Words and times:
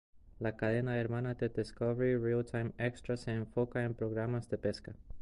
La 0.39 0.57
cadena 0.57 0.97
hermana 0.99 1.35
de 1.35 1.49
Discovery 1.49 2.17
Real 2.17 2.43
Time 2.43 2.73
Extra 2.79 3.17
se 3.17 3.33
enfoca 3.35 3.83
en 3.83 3.93
programas 3.93 4.49
de 4.49 4.57
pesca. 4.57 4.95